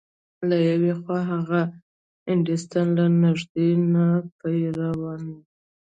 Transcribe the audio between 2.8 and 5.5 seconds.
له نږدې نه پېژانده.